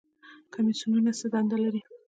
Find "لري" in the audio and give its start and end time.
1.63-1.81